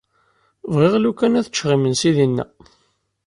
Bɣiɣ 0.73 0.93
lukan 1.03 1.37
ad 1.39 1.47
ččeɣ 1.51 1.69
imensi 1.75 2.11
dinna. 2.15 2.45